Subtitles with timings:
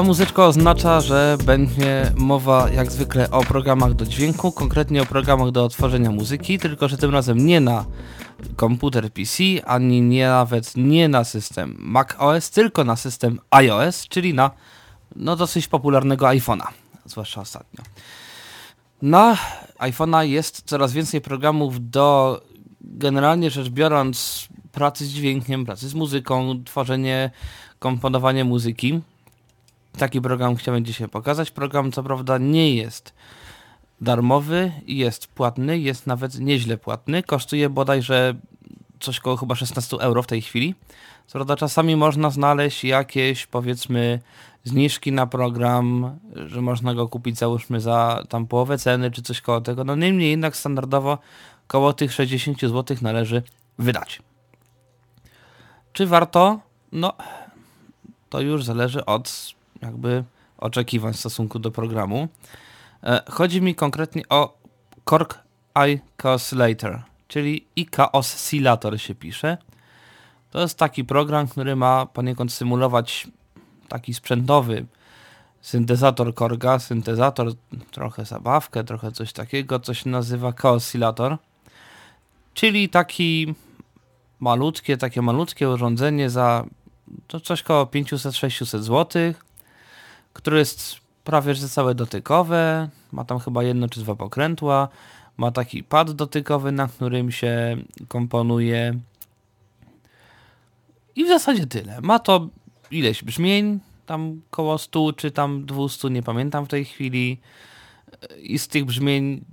[0.00, 5.50] Ta muzyczka oznacza, że będzie mowa jak zwykle o programach do dźwięku, konkretnie o programach
[5.50, 7.84] do odtworzenia muzyki, tylko że tym razem nie na
[8.56, 14.34] komputer PC, ani nie nawet nie na system Mac OS, tylko na system iOS, czyli
[14.34, 14.50] na
[15.16, 16.66] no dosyć popularnego iPhone'a,
[17.06, 17.84] zwłaszcza ostatnio.
[19.02, 19.36] Na
[19.78, 22.40] iPhone'a jest coraz więcej programów do
[22.80, 27.30] generalnie rzecz biorąc pracy z dźwiękiem, pracy z muzyką, tworzenie,
[27.78, 29.00] komponowanie muzyki.
[29.98, 31.50] Taki program chciałem dzisiaj pokazać.
[31.50, 33.14] Program co prawda nie jest
[34.00, 37.22] darmowy, jest płatny, jest nawet nieźle płatny.
[37.22, 38.34] Kosztuje bodajże
[39.00, 40.74] coś koło chyba 16 euro w tej chwili.
[41.26, 44.20] Co prawda czasami można znaleźć jakieś powiedzmy
[44.64, 49.60] zniżki na program, że można go kupić załóżmy za tam połowę ceny czy coś koło
[49.60, 49.84] tego.
[49.84, 51.18] No niemniej jednak standardowo
[51.66, 53.42] koło tych 60 zł należy
[53.78, 54.22] wydać.
[55.92, 56.60] Czy warto?
[56.92, 57.12] No
[58.30, 60.24] to już zależy od jakby
[60.58, 62.28] oczekiwań w stosunku do programu.
[63.02, 64.58] E, chodzi mi konkretnie o
[65.04, 65.38] Korg
[65.88, 69.58] IK Oscillator, czyli IK Oscillator się pisze.
[70.50, 73.28] To jest taki program, który ma poniekąd symulować
[73.88, 74.86] taki sprzętowy
[75.60, 77.52] syntezator Korga, syntezator,
[77.90, 81.36] trochę zabawkę, trochę coś takiego, co się nazywa K-Oscillator,
[82.54, 83.54] czyli taki
[84.40, 86.64] malutkie, takie malutkie urządzenie za
[87.26, 89.34] to coś koło 500-600 zł,
[90.32, 94.88] które jest prawie że całe dotykowe, ma tam chyba jedno czy dwa pokrętła,
[95.36, 97.76] ma taki pad dotykowy, na którym się
[98.08, 98.94] komponuje.
[101.16, 102.00] I w zasadzie tyle.
[102.00, 102.48] Ma to
[102.90, 107.40] ileś brzmień, tam koło 100 czy tam 200, nie pamiętam w tej chwili.
[108.42, 109.44] I z tych brzmień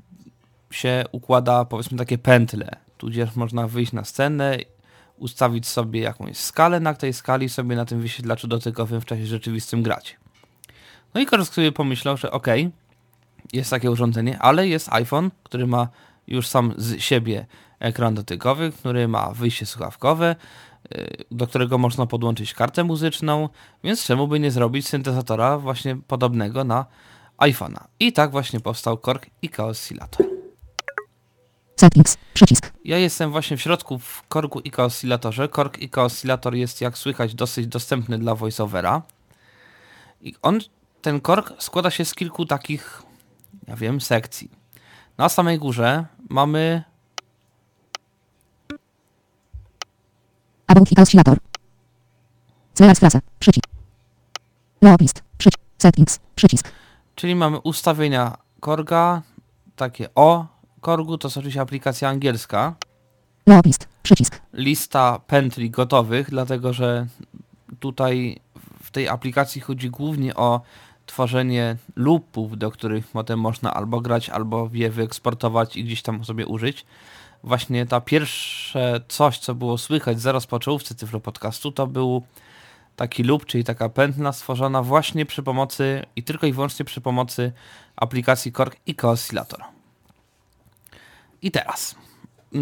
[0.71, 4.57] się układa powiedzmy takie pętle, tudzież można wyjść na scenę
[5.17, 9.83] ustawić sobie jakąś skalę, na tej skali sobie na tym wyświetlaczu dotykowym w czasie rzeczywistym
[9.83, 10.17] grać.
[11.17, 12.47] No i Korsk sobie pomyślał, że ok,
[13.53, 15.87] jest takie urządzenie, ale jest iPhone, który ma
[16.27, 17.45] już sam z siebie
[17.79, 20.35] ekran dotykowy, który ma wyjście słuchawkowe,
[20.95, 23.49] y, do którego można podłączyć kartę muzyczną,
[23.83, 26.85] więc czemu by nie zrobić syntezatora właśnie podobnego na
[27.37, 27.83] iPhone'a.
[27.99, 30.25] I tak właśnie powstał Korg IK Oscillator.
[31.79, 32.73] Settings, przycisk.
[32.85, 35.47] Ja jestem właśnie w środku w Korgu IK Oscillatorze.
[35.47, 39.01] Korg IK Oscillator jest, jak słychać, dosyć dostępny dla voiceovera.
[40.21, 40.59] I on
[41.01, 43.03] ten kork składa się z kilku takich,
[43.67, 44.51] ja wiem, sekcji.
[45.17, 46.83] Na samej górze mamy
[50.67, 51.37] About i oscillator.
[52.73, 53.65] CLS klasa, przycisk.
[54.81, 55.57] Lobist, przycisk.
[55.77, 56.71] Settings, przycisk.
[57.15, 59.21] czyli mamy ustawienia korga,
[59.75, 60.45] takie o
[60.81, 62.75] korgu, to jest oczywiście aplikacja angielska,
[63.47, 64.41] Lobist, przycisk.
[64.53, 67.07] lista pętli gotowych, dlatego że
[67.79, 68.39] tutaj
[68.83, 70.61] w tej aplikacji chodzi głównie o
[71.17, 76.47] tworzenie loopów, do których potem można albo grać, albo je wyeksportować i gdzieś tam sobie
[76.47, 76.85] użyć.
[77.43, 82.23] Właśnie ta pierwsze coś, co było słychać zaraz po czołówce Cyfro Podcastu, to był
[82.95, 87.51] taki loop, czyli taka pętla stworzona właśnie przy pomocy i tylko i wyłącznie przy pomocy
[87.95, 89.63] aplikacji Korg i Oscillator.
[91.41, 91.95] I teraz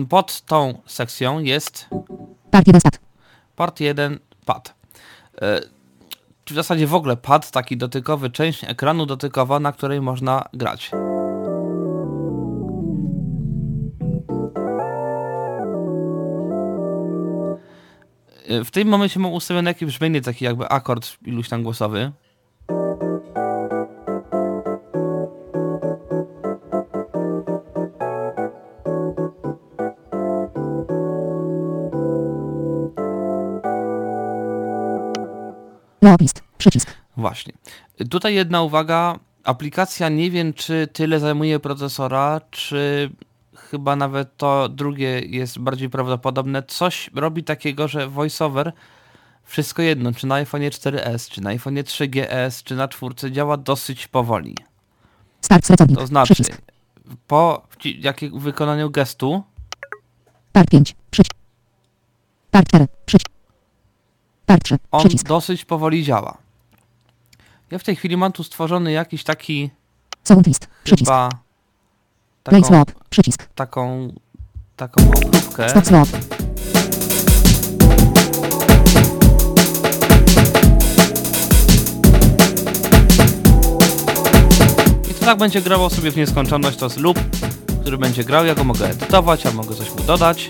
[0.09, 1.89] pod tą sekcją jest
[2.51, 2.99] Part 1 stat.
[3.55, 4.73] part 1 pad.
[6.49, 10.91] W zasadzie w ogóle pad, taki dotykowy, część ekranu dotykowa, na której można grać.
[18.47, 22.11] E, W tym momencie mam ustawione jakieś brzmienie, taki jakby akord iluś tam głosowy.
[36.69, 36.93] Przycisk.
[37.17, 37.53] Właśnie.
[38.09, 39.19] Tutaj jedna uwaga.
[39.43, 43.09] Aplikacja nie wiem, czy tyle zajmuje procesora, czy
[43.55, 46.63] chyba nawet to drugie jest bardziej prawdopodobne.
[46.63, 48.73] Coś robi takiego, że VoiceOver
[49.43, 54.07] wszystko jedno, czy na iPhone 4S, czy na iPhone 3GS, czy na czwórce działa dosyć
[54.07, 54.55] powoli.
[55.41, 56.61] Start selecownik, To znaczy, przycisk.
[57.27, 57.67] po
[57.99, 59.43] jakie- wykonaniu gestu
[60.51, 61.33] Part 5, przycisk.
[62.51, 63.29] Part 4, przycisk.
[64.45, 66.37] Part 3, on dosyć powoli działa.
[67.71, 69.69] Ja w tej chwili mam tu stworzony jakiś taki
[70.23, 71.11] Sound list, przycisk.
[71.11, 71.29] chyba
[72.43, 72.91] Play taką, swap.
[73.09, 73.45] Przycisk.
[73.55, 74.13] taką,
[74.75, 75.69] taką obróbkę.
[75.69, 76.07] Stop swap.
[85.09, 87.19] I to tak będzie grało sobie w nieskończoność, to jest loop,
[87.81, 90.49] który będzie grał, ja go mogę edytować, a mogę coś mu dodać.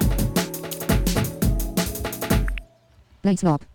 [3.22, 3.75] Play swap.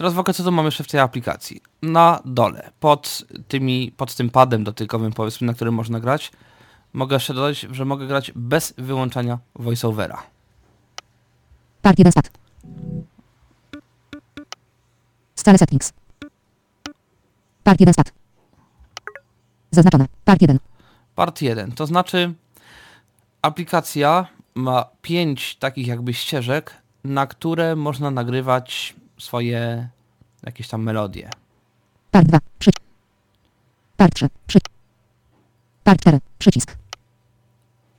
[0.00, 1.60] Teraz w ogóle co tu mamy jeszcze w tej aplikacji?
[1.82, 6.32] Na dole, pod, tymi, pod tym padem dotykowym powiedzmy, na którym można grać,
[6.92, 10.22] mogę jeszcze dodać, że mogę grać bez wyłączania voiceovera.
[11.82, 12.30] Part 1 stat.
[15.34, 15.92] Stale settings.
[17.64, 18.12] Part 1 stat.
[19.70, 20.06] Zaznaczone.
[20.24, 20.58] Part 1.
[21.14, 22.34] Part 1, to znaczy
[23.42, 29.88] aplikacja ma pięć takich jakby ścieżek, na które można nagrywać swoje
[30.42, 31.30] jakieś tam melodie.
[32.10, 32.38] Part 2.
[32.58, 32.70] Przy...
[33.96, 34.28] Part 3.
[34.46, 34.58] Przy...
[35.84, 36.18] Part 4.
[36.38, 36.76] Przycisk.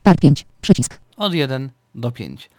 [0.03, 0.45] Part 5.
[0.61, 0.99] Przycisk.
[1.17, 2.49] Od 1 do 5.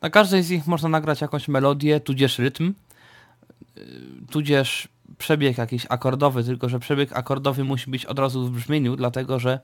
[0.00, 2.74] Na każdej z nich można nagrać jakąś melodię, tudzież rytm,
[3.76, 3.82] yy,
[4.30, 4.88] tudzież
[5.18, 9.60] przebieg jakiś akordowy, tylko że przebieg akordowy musi być od razu w brzmieniu, dlatego że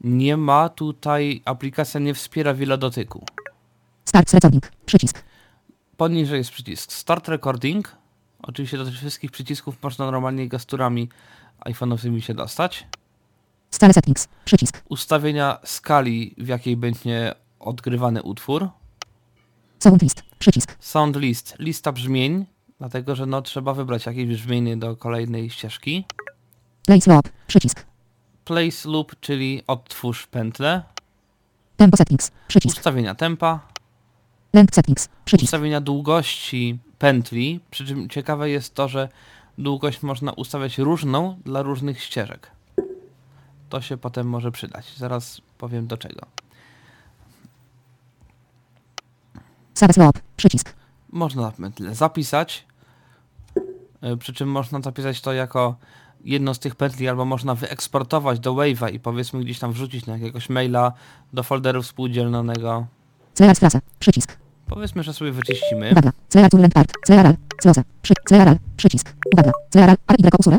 [0.00, 3.24] nie ma tutaj, aplikacja nie wspiera wielodotyku.
[4.04, 4.70] Start recording.
[4.86, 5.22] Przycisk.
[5.96, 7.96] Poniżej jest przycisk Start Recording.
[8.42, 11.08] Oczywiście do tych wszystkich przycisków można normalnie gesturami
[11.60, 12.86] iPhone'owymi się dostać.
[13.70, 14.28] Stale settings.
[14.44, 14.82] Przycisk.
[14.88, 18.68] Ustawienia skali, w jakiej będzie odgrywany utwór.
[19.78, 20.22] Sound list.
[20.38, 20.76] Przycisk.
[20.80, 22.46] Sound list, lista brzmień,
[22.78, 26.04] dlatego że no trzeba wybrać jakieś brzmienie do kolejnej ścieżki.
[26.86, 27.28] Play swap.
[27.46, 27.86] Przycisk.
[28.44, 30.82] Place loop, czyli odtwórz pętlę.
[31.76, 32.30] Tempo settings.
[32.48, 32.76] Przycisk.
[32.76, 33.60] Ustawienia tempa,
[34.56, 35.08] Length settings.
[35.24, 35.44] Przycisk.
[35.44, 39.08] ustawienia długości pętli, przy czym ciekawe jest to, że
[39.58, 42.50] długość można ustawiać różną dla różnych ścieżek.
[43.68, 44.96] To się potem może przydać.
[44.96, 46.26] Zaraz powiem do czego.
[49.74, 50.18] Save swap.
[50.36, 50.74] Przycisk.
[51.10, 52.66] Można na pętlę zapisać,
[54.12, 55.76] y, przy czym można zapisać to jako
[56.24, 60.12] jedną z tych pętli, albo można wyeksportować do Wave'a i powiedzmy gdzieś tam wrzucić na
[60.12, 60.92] jakiegoś maila
[61.32, 62.86] do folderu współdzielnego.
[63.34, 63.80] CR strasę.
[63.98, 64.45] Przycisk.
[64.66, 65.90] Powiedzmy, że sobie wyczyścimy.
[65.92, 66.12] Uwaga.
[66.28, 66.92] CR turlent part.
[67.06, 67.34] CRL.
[67.56, 67.82] Close.
[68.02, 68.14] Przy...
[68.28, 68.56] CRL.
[68.76, 69.14] Przycisk.
[69.32, 69.52] Uwaga.
[69.70, 69.96] CRL.
[70.26, 70.58] Y usure.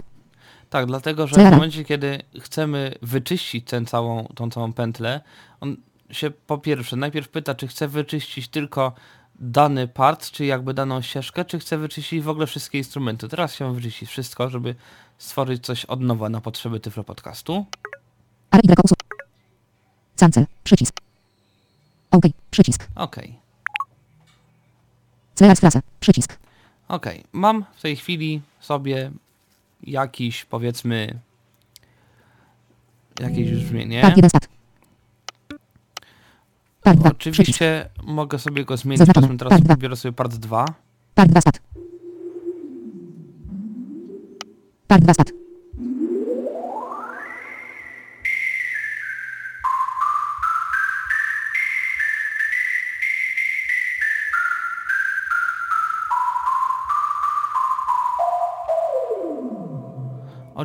[0.69, 5.21] Tak, dlatego że w momencie, kiedy chcemy wyczyścić tę całą, tą całą pętlę,
[5.61, 5.77] on
[6.11, 8.93] się po pierwsze najpierw pyta, czy chce wyczyścić tylko
[9.39, 13.27] dany part, czy jakby daną ścieżkę, czy chce wyczyścić w ogóle wszystkie instrumenty.
[13.27, 14.75] Teraz chciałem wyczyścić wszystko, żeby
[15.17, 17.65] stworzyć coś od nowa na potrzeby Tyflo Podcastu.
[18.55, 19.27] Y usure.
[20.19, 20.45] Cancel.
[20.63, 20.99] Przycisk.
[22.11, 22.23] OK.
[22.51, 22.87] Przycisk.
[22.95, 23.15] Ok,
[25.37, 25.79] CR strasę.
[25.99, 26.37] Przycisk.
[26.87, 27.05] ok.
[27.33, 29.11] Mam w tej chwili sobie
[29.83, 31.19] jakiś, powiedzmy,
[33.19, 34.01] jakieś brzmienie.
[34.01, 34.47] Part 1 stat.
[36.83, 37.13] Part 2.
[37.13, 37.39] Przycisk.
[37.39, 38.97] Oczywiście mogę sobie go zmienić.
[38.99, 39.37] Zaznaczone.
[39.37, 40.65] Teraz Part biorę sobie part 2.
[41.15, 41.59] Part 2 stat.
[44.87, 45.36] Part 2 stat.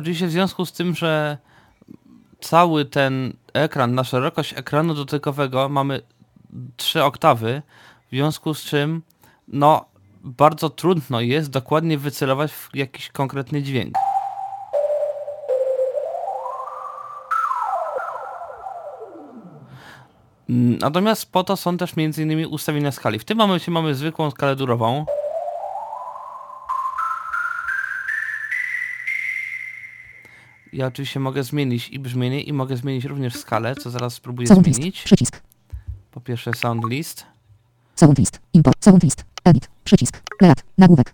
[0.03, 1.37] Oczywiście w związku z tym, że
[2.41, 6.01] cały ten ekran, na szerokość ekranu dotykowego mamy
[6.77, 7.61] trzy oktawy,
[8.07, 9.01] w związku z czym
[9.47, 9.85] no
[10.23, 13.95] bardzo trudno jest dokładnie wycelować w jakiś konkretny dźwięk.
[20.79, 23.19] Natomiast po to są też innymi ustawienia skali.
[23.19, 25.05] W tym momencie mamy zwykłą skalę durową.
[30.73, 34.67] Ja oczywiście mogę zmienić i brzmienie i mogę zmienić również skalę, co zaraz spróbuję Sound
[34.67, 34.77] list.
[34.79, 35.01] zmienić.
[35.03, 35.41] Przycisk.
[36.11, 37.25] Po pierwsze sound list.
[37.95, 38.39] Sound list.
[38.53, 38.83] Import.
[38.85, 39.25] Sound list.
[39.43, 39.69] Edit.
[39.83, 40.21] Przycisk.
[40.41, 40.63] Lead.
[40.77, 41.13] Nagłówek.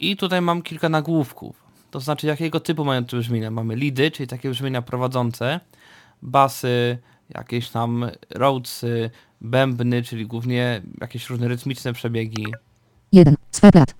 [0.00, 1.62] I tutaj mam kilka nagłówków.
[1.90, 3.50] To znaczy jakiego typu mają te brzmienia.
[3.50, 5.60] Mamy lidy, czyli takie brzmienia prowadzące,
[6.22, 6.98] basy,
[7.30, 9.10] jakieś tam roadsy,
[9.40, 12.46] bębny, czyli głównie jakieś różne rytmiczne przebiegi.
[13.12, 13.34] 1.
[13.50, 13.94] Sphere plat.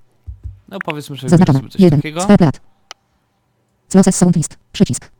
[0.69, 1.59] No powiedzmy, że Zaznaczone.
[1.59, 1.99] sobie coś 1.
[1.99, 2.21] takiego.
[2.21, 2.61] Sphere plat.
[3.93, 4.59] Closes sound list.
[4.73, 5.11] Przycisk.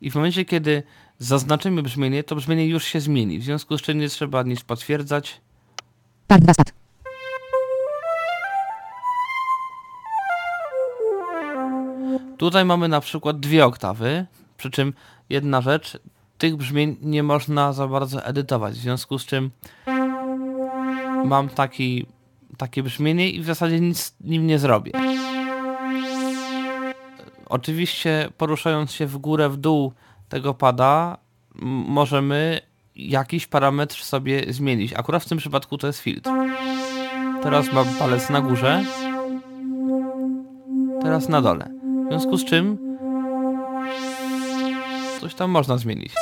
[0.00, 0.82] I w momencie, kiedy
[1.18, 3.38] zaznaczymy brzmienie, to brzmienie już się zmieni.
[3.38, 5.40] W związku z czym nie trzeba nic potwierdzać.
[6.26, 6.72] Part 2 stat.
[12.38, 14.92] Tutaj mamy na przykład dwie oktawy, przy czym
[15.30, 15.98] jedna rzecz,
[16.38, 19.50] tych brzmień nie można za bardzo edytować, w związku z czym
[21.24, 22.06] mam taki,
[22.56, 24.92] takie brzmienie i w zasadzie nic z nim nie zrobię.
[27.46, 29.92] Oczywiście poruszając się w górę, w dół
[30.28, 31.18] tego pada,
[31.88, 32.60] możemy
[32.96, 34.92] jakiś parametr sobie zmienić.
[34.92, 36.30] Akurat w tym przypadku to jest filtr.
[37.42, 38.84] Teraz mam palec na górze,
[41.02, 41.70] teraz na dole.
[42.06, 42.78] W związku z czym
[45.20, 46.12] coś tam można zmienić.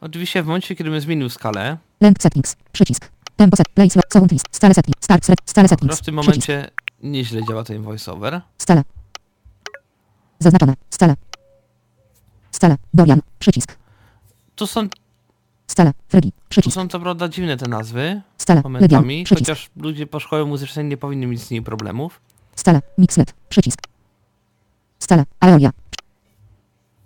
[0.00, 2.56] Oczywiście w momencie, kiedy bym zmienił skalę, Length settings.
[2.72, 3.10] Przycisk.
[3.36, 3.66] Tempo set.
[3.92, 4.04] Slow.
[4.12, 4.46] Sound list.
[4.52, 4.96] Stale setting.
[5.00, 5.38] Start set.
[5.44, 5.98] Stale settings.
[5.98, 6.70] w tym momencie
[7.02, 8.40] nieźle działa ten voiceover.
[8.58, 8.82] Stale.
[10.38, 10.74] Zaznaczone.
[10.90, 11.14] Stale.
[12.50, 12.76] Stale.
[12.94, 13.20] Dorian.
[13.38, 13.76] Przycisk.
[14.56, 14.88] Tu są,
[15.66, 15.92] Stale.
[16.08, 16.32] Fregi.
[16.32, 16.74] tu Przycisk.
[16.74, 18.22] są co prawda dziwne te nazwy.
[18.48, 18.62] Lydian.
[18.62, 19.48] momentami, Przycisk.
[19.50, 22.20] chociaż ludzie po szkole muzycznej nie powinni mieć z niej problemów.
[22.56, 22.80] Stale.
[22.98, 23.34] Mixlet.
[23.48, 23.80] Przycisk.
[24.98, 25.24] Stale.
[25.40, 25.70] Aeolia.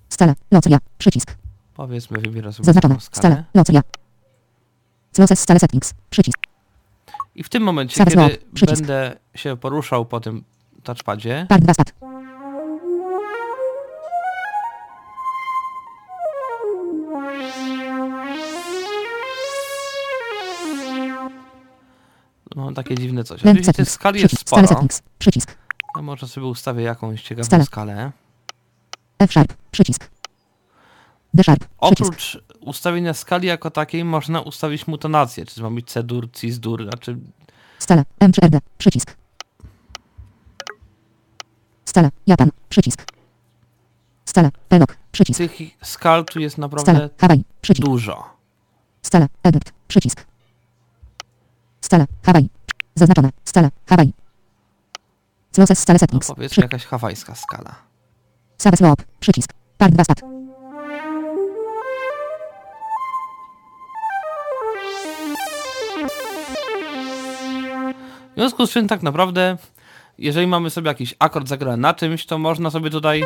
[0.09, 0.35] Stale.
[0.51, 0.79] Loceria.
[0.99, 1.35] Przycisk.
[1.75, 2.97] Powiedzmy, wybiorę sobie Zaznaczone.
[3.01, 3.45] Stale.
[3.55, 3.81] Loceria.
[5.15, 5.41] Closes.
[5.41, 5.95] Stale settings.
[6.11, 6.39] Przycisk.
[7.35, 8.81] I w tym momencie, Zaraz kiedy przycisk.
[8.81, 10.45] będę się poruszał po tym
[10.83, 11.93] touchpadzie, Part 2 stat.
[22.57, 23.41] mam takie dziwne coś.
[23.41, 23.91] Oczywiście settings.
[23.93, 24.49] skali jest Przycisk.
[24.49, 24.67] Sporo.
[24.67, 25.03] settings.
[25.19, 25.57] Przycisk.
[25.97, 27.64] Ja może sobie ustawię jakąś ciekawą Stale.
[27.64, 28.12] skalę.
[29.19, 29.55] F sharp.
[29.71, 30.11] Przycisk.
[31.35, 31.64] D sharp.
[31.81, 32.03] Przycisk.
[32.11, 36.83] Oprócz ustawienia skali jako takiej, można ustawić mu tonację, czy to ma być C-dur, Cis-dur,
[36.85, 37.17] znaczy
[37.79, 38.05] Stale.
[38.21, 38.59] M czy RD.
[38.79, 39.17] Przycisk.
[41.95, 42.11] Stale.
[42.27, 42.51] Japan.
[42.69, 43.07] Przycisk.
[44.25, 44.51] Stale.
[44.69, 44.97] Pelok.
[45.13, 45.39] Przycisk.
[45.39, 47.45] tych skal tu jest naprawdę Hawaii.
[47.61, 47.87] Przycisk.
[47.89, 48.25] dużo.
[49.03, 49.27] Stale.
[49.43, 49.73] Edykt.
[49.89, 50.27] Przycisk.
[51.81, 52.07] Stale.
[52.27, 52.49] Hawaii.
[52.95, 53.31] Zaznaczone.
[53.45, 53.71] Stale.
[53.87, 54.13] Hawaii.
[55.55, 55.79] Closes.
[55.79, 56.27] Stale No settings.
[56.27, 56.61] powiedzmy Przy...
[56.61, 57.75] jakaś hawajska skala.
[58.59, 59.03] Save slope.
[59.21, 59.53] Przycisk.
[59.79, 60.21] Part 2 stat.
[68.33, 69.57] W związku z czym tak naprawdę,
[70.18, 73.25] jeżeli mamy sobie jakiś akord zagrany na czymś, to można sobie tutaj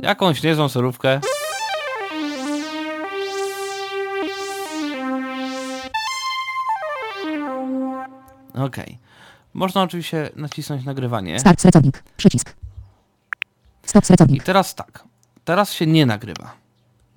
[0.00, 1.20] jakąś niezłą surówkę
[8.54, 8.98] Okej.
[9.54, 11.40] Można oczywiście nacisnąć nagrywanie.
[11.40, 12.02] Start recording.
[12.16, 12.54] Przycisk.
[13.86, 14.44] Stop I recording.
[14.44, 15.04] teraz tak.
[15.44, 16.52] Teraz się nie nagrywa.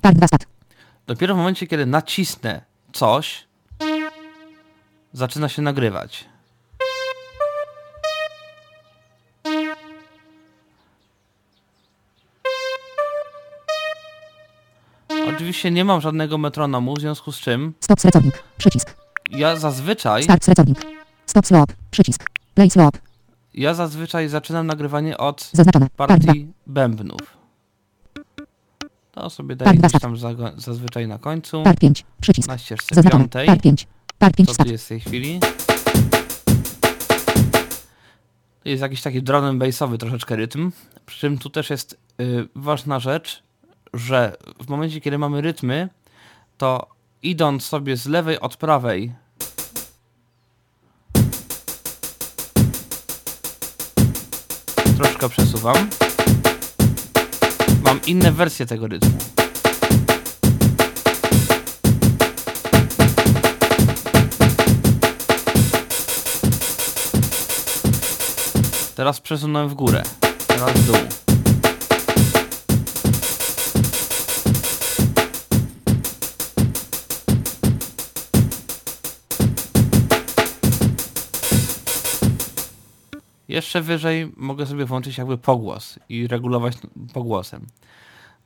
[0.01, 0.52] Part 2 stat.
[1.07, 2.61] Dopiero w momencie, kiedy nacisnę
[2.93, 3.47] coś,
[5.13, 6.25] zaczyna się nagrywać.
[15.35, 18.33] Oczywiście nie mam żadnego metronomu, w związku z czym Stop recording.
[18.57, 18.95] Przycisk.
[19.29, 20.77] ja zazwyczaj, Start recording.
[21.25, 21.73] Stop slope.
[21.91, 22.29] Przycisk.
[22.55, 22.99] Play slope.
[23.53, 25.87] ja zazwyczaj zaczynam nagrywanie od Zaznaczone.
[25.97, 26.25] Part 2.
[26.27, 27.42] partii bębnów.
[29.13, 32.05] To sobie daję gdzieś tam zago- zazwyczaj na końcu, Part 5.
[32.21, 32.47] Przycisk.
[32.47, 33.23] na ścieżce Zaznaczone.
[33.23, 33.47] piątej.
[33.47, 33.87] Part 5.
[34.19, 35.39] Part 5 Co tu jest w tej chwili?
[38.63, 40.71] To jest jakiś taki drum and bassowy troszeczkę rytm.
[41.05, 43.43] Przy czym tu też jest y, ważna rzecz,
[43.93, 45.89] że w momencie, kiedy mamy rytmy,
[46.57, 46.87] to
[47.23, 49.13] idąc sobie z lewej od prawej
[54.97, 55.89] troszkę przesuwam.
[57.83, 59.11] Mam inne wersje tego rytmu.
[68.95, 70.03] Teraz przesunąłem w górę.
[70.47, 71.22] Teraz w dół.
[83.53, 86.73] Jeszcze wyżej mogę sobie włączyć jakby pogłos i regulować
[87.13, 87.67] pogłosem.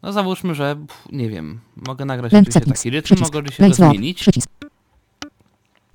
[0.01, 3.33] No załóżmy, że pff, nie wiem, mogę nagrać Length oczywiście taki rytm, Przycisk.
[3.33, 4.19] mogę Play go zmienić.
[4.19, 4.49] Przycisk.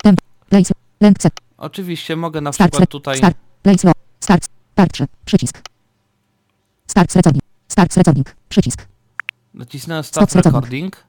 [0.03, 0.21] Temp.
[0.49, 0.81] Play slope.
[1.01, 1.33] Length set.
[1.57, 2.71] Oczywiście mogę na Start.
[2.71, 3.37] przykład tutaj Start.
[3.61, 3.77] Play.
[4.19, 4.47] Start.
[4.91, 5.05] 3.
[5.25, 5.61] Przycisk.
[6.87, 7.43] Start recording.
[7.67, 8.35] Start recording.
[8.49, 8.87] Przycisk.
[9.53, 11.03] nacisnąłem Stop Start recording.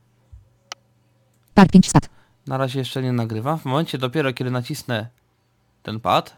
[1.54, 2.08] Part 5 stat.
[2.46, 3.56] Na razie jeszcze nie nagrywa.
[3.56, 5.08] W momencie dopiero, kiedy nacisnę
[5.82, 6.36] ten pad,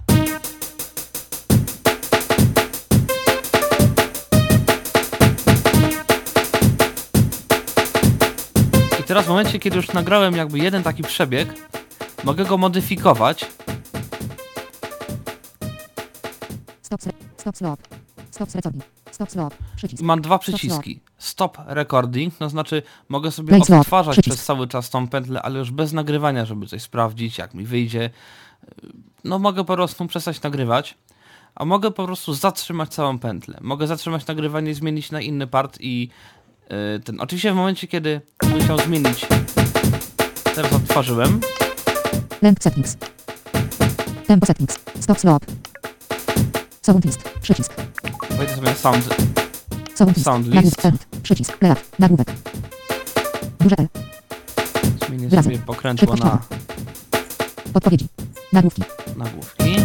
[9.06, 11.48] teraz w momencie, kiedy już nagrałem jakby jeden taki przebieg,
[12.24, 13.46] mogę go modyfikować
[16.82, 17.00] Stop.
[17.36, 17.82] Stop slope.
[18.30, 18.84] Stop recording.
[19.10, 19.56] Stop slope.
[19.76, 20.02] Przycisk.
[20.02, 21.00] mam dwa Stop przyciski.
[21.18, 24.36] Stop Recording, to znaczy mogę sobie Play odtwarzać Przycisk.
[24.36, 28.10] przez cały czas tą pętlę, ale już bez nagrywania, żeby coś sprawdzić, jak mi wyjdzie.
[29.24, 30.98] No mogę po prostu przestać nagrywać,
[31.54, 33.58] a mogę po prostu zatrzymać całą pętlę.
[33.60, 36.08] Mogę zatrzymać nagrywanie, zmienić na inny part i
[37.04, 37.20] ten.
[37.20, 38.20] Oczywiście w momencie, kiedy
[38.64, 39.26] chciał zmienić,
[40.54, 41.40] teraz odtworzyłem,
[42.42, 42.96] Length settings.
[44.26, 44.78] Tempo settings.
[45.00, 45.46] Stop slope.
[46.82, 47.22] Sound list.
[47.42, 47.72] Przycisk.
[48.30, 49.04] Wejdę sobie sound.
[49.94, 50.24] Sound list.
[50.24, 50.84] Sound list.
[50.84, 51.06] End.
[51.22, 51.62] Przycisk.
[51.62, 51.78] Layout.
[51.98, 52.28] Nagłówek.
[53.60, 53.88] Duże L.
[55.06, 55.48] Zmienię Wyrazy.
[55.48, 56.38] sobie pokrętło na
[57.72, 58.06] Podpowiedzi.
[58.52, 58.82] Nagłówki.
[59.16, 59.76] nagłówki.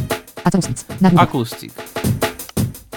[0.43, 0.85] Acoustics.
[1.01, 1.29] Nagłówek.
[1.29, 1.73] Akustik.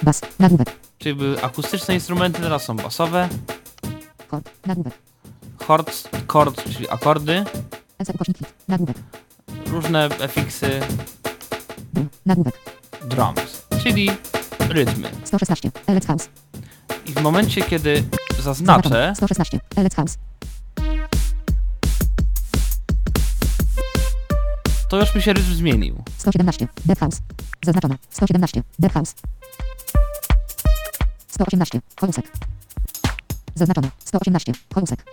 [0.03, 0.21] Bas.
[0.39, 0.69] Nagłówek.
[0.99, 3.29] Czyli były akustyczne instrumenty, teraz są basowe.
[4.35, 4.67] Chord.
[4.67, 4.93] Nagłówek.
[5.67, 7.45] Chord, chord czyli akordy.
[8.15, 8.55] Ukośnik hit.
[8.69, 8.97] Nagłówek.
[9.67, 10.81] Różne efiksy.
[12.27, 12.55] Nagłówek.
[13.05, 14.11] drums, czyli
[14.59, 15.11] rytmy.
[15.25, 15.71] 116.
[15.89, 16.29] LX House.
[17.07, 18.05] I w momencie, kiedy
[18.43, 19.15] zaznaczę, Zaznaczone.
[19.17, 19.61] 116.
[19.77, 20.19] LX House.
[24.89, 26.03] to już mi się rytm zmienił.
[26.19, 26.69] 117.
[26.87, 27.21] Dead House.
[27.65, 27.99] Zaznaczone.
[28.11, 28.63] 117.
[28.79, 29.15] Dead House.
[31.29, 31.81] 118.
[32.01, 32.54] Cholusek.
[33.55, 33.91] Zaznaczone.
[33.99, 34.53] 118.
[34.75, 35.05] Cholusek.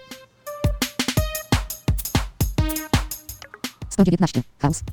[3.89, 4.43] 119.
[4.59, 4.83] House.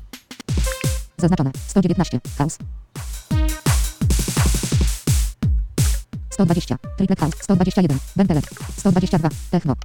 [1.17, 1.51] Zaznaczone.
[1.67, 2.19] 119.
[2.37, 2.57] House.
[6.29, 6.77] 120.
[6.97, 7.35] Triplet House.
[7.41, 7.97] 121.
[8.15, 8.45] Bentelek.
[8.77, 9.29] 122.
[9.51, 9.75] Techno.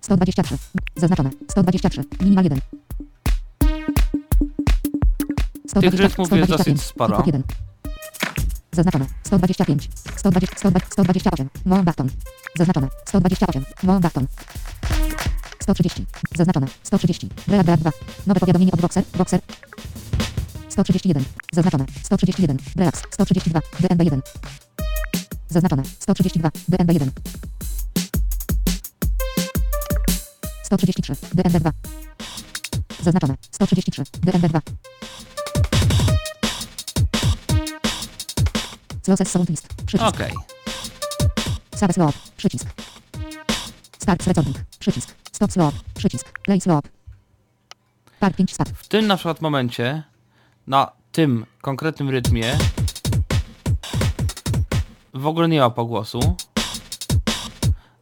[0.00, 0.56] 123.
[0.96, 1.30] Zaznaczone.
[1.48, 2.04] 123.
[2.20, 2.60] Minimal 1.
[5.68, 7.16] 120, rytmów jest 125, dosyć sporo.
[7.16, 7.42] Hip-hop 1.
[8.72, 9.06] Zaznaczone.
[9.24, 9.88] 125.
[10.16, 11.48] 120, 120, 128.
[11.64, 12.08] Moon button.
[12.56, 12.88] Zaznaczone.
[13.06, 13.64] 128.
[13.82, 14.26] Moon button.
[15.62, 16.06] 130.
[16.36, 16.66] Zaznaczone.
[16.82, 17.28] 130.
[17.46, 17.90] Break 2.
[18.26, 19.04] Nowe powiadomienie od Boxer.
[19.18, 19.40] Boxer.
[20.68, 21.24] 131.
[21.52, 21.86] Zaznaczone.
[22.02, 22.56] 131.
[22.76, 23.02] Relax.
[23.10, 23.60] 132.
[23.60, 24.20] DNB1.
[25.48, 25.82] Zaznaczone.
[25.98, 26.50] 132.
[26.70, 27.10] DNB1.
[30.62, 31.14] 133.
[31.14, 31.70] DNB2.
[33.02, 33.34] Zaznaczone.
[33.50, 34.02] 133.
[34.02, 34.60] DNB2.
[39.10, 39.68] Loses sound list.
[39.86, 40.08] Przycisk.
[40.08, 40.32] Okej.
[40.32, 40.44] Okay.
[41.74, 42.14] Save slot.
[42.36, 42.66] Przycisk.
[43.98, 44.56] Start recording.
[44.78, 45.14] Przycisk.
[45.32, 45.74] Stop slot.
[45.94, 46.38] Przycisk.
[46.38, 46.84] Play slot.
[48.20, 48.70] Parking start.
[48.70, 50.02] W tym na przykład momencie,
[50.66, 52.58] na tym konkretnym rytmie
[55.14, 56.36] w ogóle nie ma pogłosu.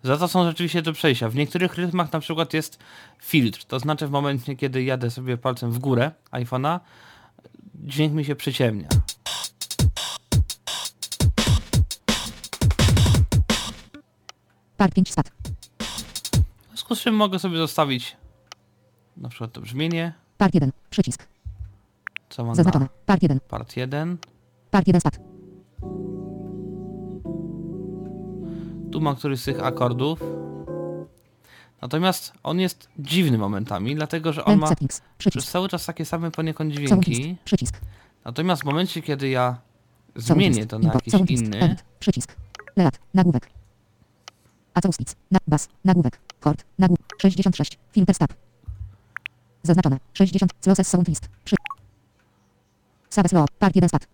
[0.02, 1.28] Za to są rzeczywiście do przejścia.
[1.28, 2.78] W niektórych rytmach na przykład jest
[3.22, 6.80] filtr, to znaczy w momencie, kiedy jadę sobie palcem w górę iPhone'a,
[7.74, 8.88] dźwięk mi się przyciemnia.
[14.78, 15.30] Park 5 start.
[16.62, 18.16] W związku z czym mogę sobie zostawić
[19.16, 20.72] na przykład to brzmienie, Park 1.
[20.90, 21.26] Przycisk.
[22.28, 22.84] co mam Zaznaczone.
[22.84, 23.40] na Park 1.
[23.48, 24.18] part 1.
[24.70, 25.20] Park 1 start.
[28.92, 30.20] Tu ma któryś z tych akordów.
[31.82, 35.02] Natomiast on jest dziwny momentami, dlatego że on ma settings.
[35.18, 37.36] przez cały czas takie same poniekąd dźwięki.
[37.44, 37.80] Przycisk.
[38.24, 39.58] Natomiast w momencie, kiedy ja
[40.16, 41.76] zmienię to na jakiś inny.
[42.00, 42.36] Przycisk.
[42.76, 42.98] Layout.
[43.14, 43.57] Nagłówek.
[44.78, 45.16] Acoustics.
[45.30, 45.68] Na bas.
[45.84, 46.20] Nagłówek.
[46.40, 46.64] Chord.
[46.78, 47.06] Nagłówek.
[47.18, 47.78] 66.
[47.92, 48.32] Filter stab.
[49.62, 49.98] Zaznaczone.
[50.12, 50.52] 60.
[50.62, 51.28] Closes Sound List.
[51.44, 51.56] Przy.
[53.10, 53.52] Save Slope.
[53.58, 54.08] Park 1 start.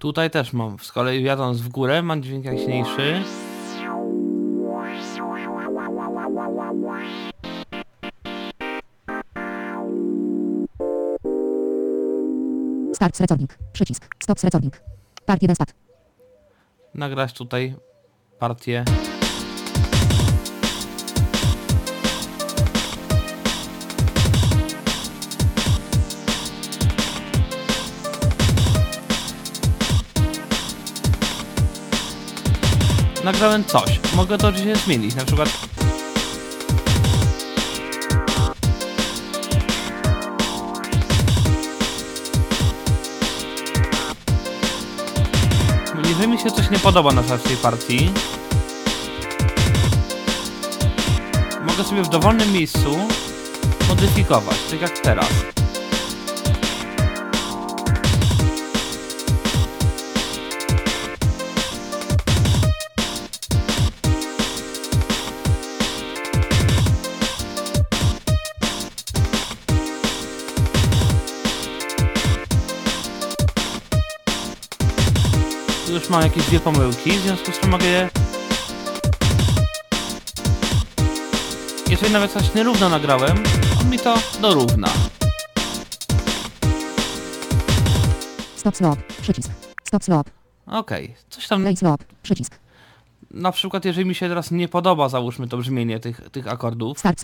[0.00, 3.22] tutaj też mam, z kolei jadąc w górę, mam dźwięk jaśniejszy.
[13.00, 13.50] Start recording.
[13.72, 14.08] Przycisk.
[14.22, 14.80] Stop recording.
[15.26, 15.74] Park 1 start.
[16.94, 17.74] Nagrać tutaj
[18.38, 18.84] partię.
[33.24, 34.00] Nagrałem coś.
[34.16, 35.14] Mogę to oczywiście zmienić.
[35.14, 35.48] Na przykład
[46.42, 48.10] się coś nie podoba na tej partii,
[51.68, 52.98] mogę sobie w dowolnym miejscu
[53.88, 55.30] modyfikować, tak jak teraz.
[76.10, 78.08] Mam jakieś dwie pomyłki, w związku z czym mogę je...
[81.90, 83.42] Jeżeli nawet coś nierówno nagrałem,
[83.80, 84.88] on mi to dorówna.
[88.56, 89.02] Stop slope.
[89.22, 89.50] Przycisk.
[89.84, 90.30] Stop slope.
[90.66, 91.62] Okej, coś tam...
[91.62, 92.04] Play slope.
[92.22, 92.58] Przycisk.
[93.30, 97.22] Na przykład jeżeli mi się teraz nie podoba, załóżmy to brzmienie tych, tych akordów, Start.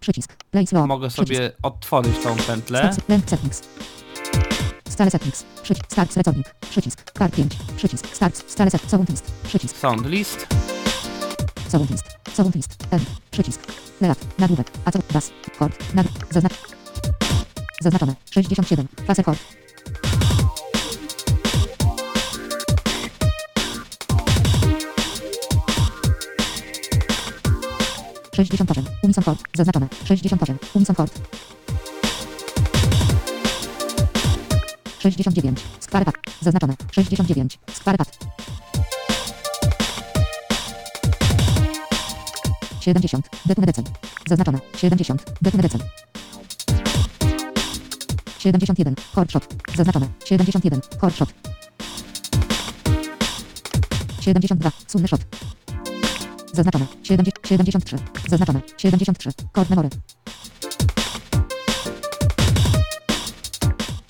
[0.00, 0.36] Przycisk.
[0.50, 0.86] Play slope.
[0.86, 1.28] mogę Przycisk.
[1.28, 2.90] sobie odtworzyć tą pętlę.
[2.92, 3.62] Stop settings.
[4.94, 5.44] Stale settings.
[5.62, 5.92] Przycisk.
[5.92, 6.54] Start selecownik.
[6.70, 7.00] Przycisk.
[7.10, 7.56] Start 5.
[7.76, 8.14] Przycisk.
[8.14, 8.50] Start.
[8.50, 8.90] Stale set.
[8.90, 9.32] Sound list.
[9.42, 9.76] Przycisk.
[9.76, 10.46] Sound list.
[11.68, 12.04] Sound list.
[12.34, 12.76] Sound list.
[12.90, 13.00] N.
[13.30, 13.60] Przycisk.
[14.00, 14.38] Layout.
[14.38, 14.70] Nagłówek.
[14.84, 14.98] A co?
[15.12, 15.30] Bas.
[15.58, 15.94] Kord.
[15.94, 16.06] Nag.
[16.30, 16.52] Zaznacz.
[17.80, 18.14] Zaznaczone.
[18.30, 18.88] 67.
[19.06, 19.38] Klasę kord.
[28.36, 28.84] Sześćdziesiąt osiem.
[29.02, 29.40] Unison kord.
[29.56, 29.88] Zaznaczone.
[30.04, 30.58] Sześćdziesiąt osiem.
[30.74, 31.20] Unison kord.
[35.10, 35.60] 69.
[35.80, 36.18] Square pack.
[36.40, 36.74] Zaznaczone.
[36.92, 37.58] 69.
[37.72, 38.10] Square pack.
[42.80, 43.28] 70.
[43.46, 43.84] Depune decen.
[44.28, 44.58] Zaznaczone.
[44.76, 45.24] 70.
[45.42, 45.80] Depune decen.
[48.38, 48.94] 71.
[49.14, 49.54] Corpshot.
[49.76, 50.08] Zaznaczone.
[50.24, 50.80] 71.
[51.00, 51.28] Corpshot.
[54.20, 54.70] 72.
[54.86, 55.20] Sunny shot.
[56.52, 56.86] Zaznaczone.
[57.02, 57.96] 70, 73.
[58.28, 58.60] Zaznaczone.
[58.76, 59.30] 73.
[59.52, 59.88] Kod memory.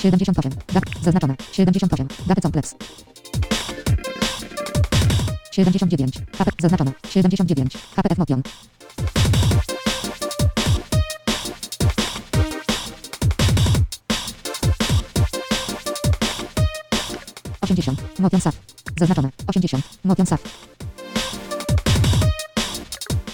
[0.00, 0.52] 78.
[0.72, 1.34] Dat, zaznaczone.
[1.52, 2.08] 78.
[2.26, 2.74] Daty complex.
[5.52, 6.14] 79.
[6.38, 6.92] KP, zaznaczone.
[7.10, 7.72] 79.
[7.96, 8.42] KPF Motion.
[17.60, 18.18] Osiemdziesiąt.
[18.18, 18.56] Motion SAF.
[18.98, 19.30] Zaznaczone.
[19.46, 19.84] Osiemdziesiąt.
[20.04, 20.40] Motion SAF.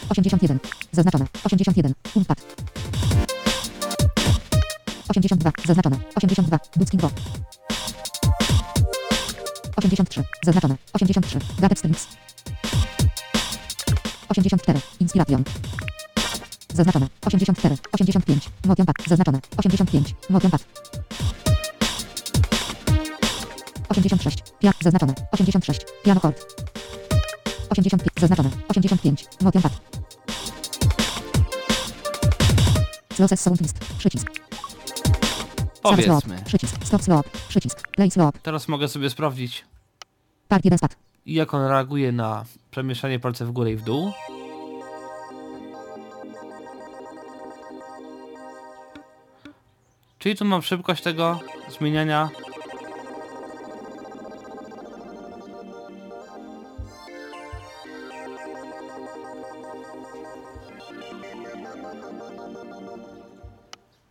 [0.08, 0.58] 81.
[0.92, 1.26] Zaznaczone.
[1.44, 1.94] 81.
[2.14, 2.38] Unpad.
[5.08, 5.52] 82.
[5.66, 5.96] Zaznaczone.
[6.14, 6.58] 82.
[6.76, 7.10] Ducking Go.
[9.76, 10.24] 83.
[10.44, 10.76] Zaznaczone.
[10.92, 11.38] 83.
[11.58, 12.06] Gadget Strings.
[14.28, 14.80] 84.
[15.00, 15.44] Inspiration.
[16.74, 17.08] Zaznaczone.
[17.26, 17.76] 84.
[17.92, 18.48] 85.
[18.66, 18.96] Motion Pad.
[19.06, 19.40] Zaznaczone.
[19.56, 20.14] 85.
[20.30, 20.62] Motion Pad.
[23.88, 24.38] 86.
[24.60, 24.72] Pia.
[24.82, 25.14] Zaznaczone.
[25.32, 25.80] 86.
[26.04, 26.66] Piano chord.
[27.70, 28.12] 85.
[28.20, 28.50] Zaznaczone.
[28.68, 29.24] 85.
[29.40, 29.72] Motion pad.
[33.18, 33.78] Losses sound list.
[33.98, 34.45] Przycisk.
[35.94, 36.06] Start.
[36.06, 36.42] Powiedzmy.
[36.44, 36.84] Przycisk.
[36.84, 37.38] Stop slow up.
[37.48, 37.88] Przycisk.
[37.88, 38.38] Play slow up.
[38.42, 39.64] Teraz mogę sobie sprawdzić,
[40.48, 40.96] Part 1 start.
[41.26, 44.12] jak on reaguje na przemieszczanie palce w górę i w dół.
[50.18, 52.30] Czyli tu mam szybkość tego zmieniania.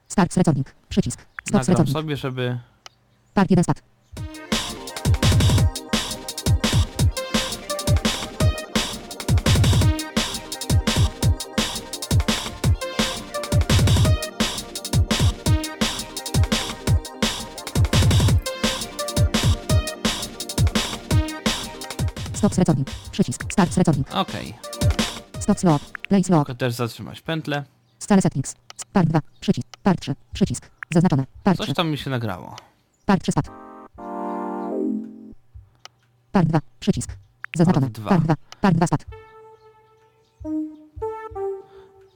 [0.07, 0.67] Start recording.
[0.89, 1.34] Przycisk.
[1.63, 2.57] Stop Nagram sobie, żeby
[3.33, 3.81] Part 1 start.
[22.33, 22.87] Stop recording.
[23.11, 23.43] Przycisk.
[23.51, 24.07] Start recording.
[24.15, 24.53] Okej,
[25.39, 25.85] Stop slow up.
[26.09, 26.49] Play slow up.
[26.49, 27.63] mogę też zatrzymać pętlę.
[27.99, 28.55] Scale settings.
[28.93, 29.19] Part 2.
[29.39, 29.64] Przycisk.
[29.85, 30.15] Part 3.
[30.33, 30.69] Przycisk.
[30.93, 31.25] Zaznaczone.
[31.43, 31.67] Part 3.
[31.67, 32.55] Coś tam mi się nagrało.
[33.05, 33.51] Part 3 spadł.
[36.31, 36.59] Part 2.
[36.79, 37.11] Przycisk.
[37.55, 37.87] Zaznaczone.
[37.87, 38.09] Part dwa.
[38.09, 38.35] Part 2.
[38.61, 39.03] Part 2 spadł.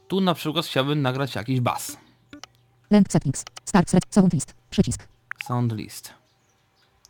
[0.07, 1.97] Tu na przykład chciałbym nagrać jakiś bas.
[2.91, 3.45] Length settings.
[3.65, 4.03] Start set.
[4.09, 4.53] Sound list.
[4.69, 5.07] Przycisk.
[5.47, 6.13] Sound list.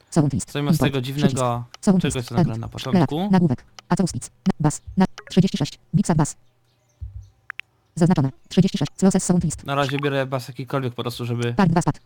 [0.10, 0.52] Sound list.
[0.52, 2.02] Zamiast tego dziwnego Przycisk.
[2.02, 3.30] Czegoś, co nagrałem na początku.
[3.32, 3.66] Nagłówek.
[3.90, 4.30] Acoustics.
[4.30, 4.82] Na- Bas.
[4.98, 5.80] Na 36.
[5.96, 6.36] Bixa bass.
[8.00, 8.30] Zaznaczone.
[8.50, 9.02] 36.
[9.02, 9.66] Losses sound list.
[9.66, 11.54] Na razie biorę bas jakikolwiek po prostu, żeby...
[11.54, 12.00] Part 2 spadł.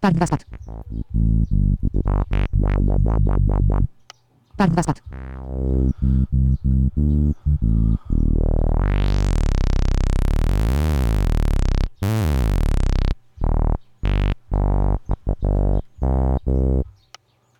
[0.00, 0.44] Part 2 spadł.
[4.56, 5.00] Part 2 spadł.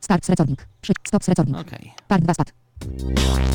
[0.01, 0.67] Start recording.
[1.07, 1.57] Stop recording.
[1.57, 1.93] Okej.
[2.09, 3.54] Part 2 spadł.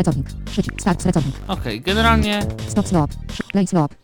[0.00, 0.44] Stop selecownik.
[0.44, 0.80] Przycisk.
[0.80, 1.34] Start selecownik.
[1.48, 2.86] Okej, generalnie Stop.
[3.28, 3.94] Przy- Play slop.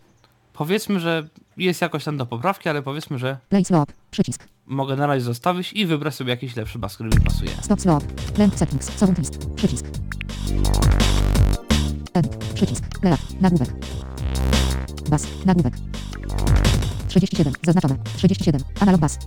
[0.53, 3.93] powiedzmy, że jest jakoś tam do poprawki, ale powiedzmy, że Play slop.
[4.11, 4.49] Przycisk.
[4.67, 7.51] mogę na razie zostawić i wybrać sobie jakiś lepszy bas, który mi pasuje.
[7.63, 8.05] Stop slop.
[8.39, 8.99] Length settings.
[8.99, 9.39] Sound list.
[9.57, 9.87] Przycisk.
[12.15, 12.37] Edit.
[12.55, 12.85] Przycisk.
[13.03, 13.41] Layout.
[13.41, 13.71] Nagłówek.
[15.11, 15.27] Bas.
[15.45, 15.75] Nagłówek.
[17.09, 17.53] 37.
[17.67, 17.97] Zaznaczone.
[18.17, 18.61] 37.
[18.81, 19.19] Analog bas.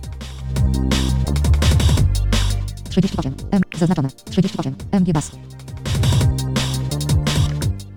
[2.90, 3.34] 38.
[3.50, 3.60] M.
[3.78, 4.08] Zaznaczone.
[4.30, 4.74] 38.
[4.92, 5.30] MG bas.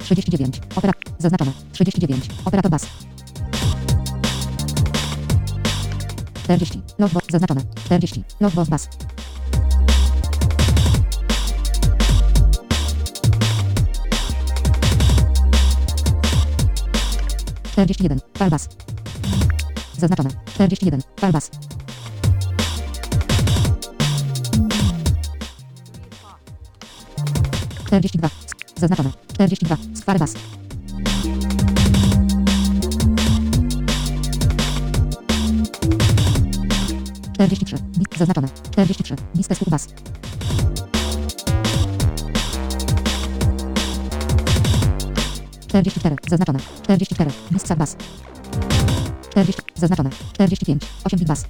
[0.04, 0.62] 39.
[0.76, 0.94] Opera.
[1.20, 1.52] Zaznaczone.
[1.72, 2.26] 39.
[2.46, 2.86] Operator bas.
[6.44, 6.82] 40.
[7.00, 7.26] Logbox.
[7.32, 7.62] Zaznaczone.
[7.86, 8.24] 40.
[8.40, 8.90] Logbox bas.
[17.74, 18.20] 41.
[18.38, 18.70] Falbas.
[19.98, 20.30] Zaznaczone.
[20.46, 21.02] 41.
[21.20, 21.50] Falbas.
[27.86, 28.43] Czterdzieści dwa.
[28.84, 29.12] Zaznaczone.
[29.34, 29.78] Czterdzieści dwa.
[30.06, 30.34] Falbas.
[37.34, 37.78] Czterdzieści trzy.
[38.18, 38.48] Zaznaczone.
[38.72, 39.16] Czterdzieści trzy.
[39.36, 39.88] Listę słów bas.
[45.68, 46.16] Czterdzieści cztery.
[46.30, 46.60] Zaznaczone.
[46.84, 47.32] Czterdzieści cztery.
[47.52, 47.96] Lista bas.
[49.30, 49.62] 40.
[49.76, 50.10] Zaznaczone.
[50.34, 50.82] 45.
[51.04, 51.46] 8 bit bas.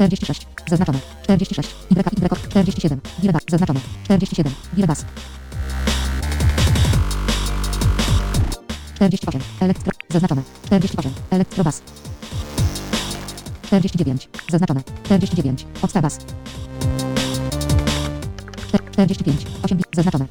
[0.00, 0.46] 46.
[0.68, 0.98] Zaznaczone.
[1.22, 1.74] 46.
[1.90, 3.00] Y, Y, 47.
[3.20, 3.42] Gile bas.
[3.50, 3.80] Zaznaczone.
[4.04, 4.50] 47.
[4.74, 5.04] Gile bas.
[8.94, 9.40] 48.
[9.60, 9.92] Elektro.
[10.10, 10.42] Zaznaczone.
[10.66, 11.12] 48.
[11.30, 11.82] Elektrobas.
[13.62, 14.28] 49.
[14.50, 14.82] Zaznaczone.
[15.04, 15.66] 49.
[15.80, 16.18] Podsta bas.
[18.92, 19.46] 45.
[19.62, 19.86] 8 bit.
[19.94, 20.26] Zaznaczone.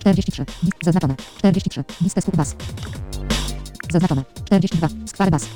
[0.00, 0.44] 43.
[0.62, 0.74] Bit.
[0.84, 1.14] Zaznaczone.
[1.38, 1.84] 43.
[2.00, 2.56] Listę słów bas.
[3.92, 4.24] Zaznaczone.
[4.44, 4.88] 42.
[5.06, 5.46] Skwary bas.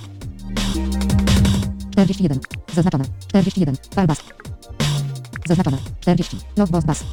[1.93, 2.41] 41.
[2.75, 3.05] Zaznaczone.
[3.29, 3.77] 41.
[3.95, 4.25] Fal bas.
[5.47, 5.79] Zaznaczone.
[6.01, 6.37] 40.
[6.57, 7.05] Log boss bas.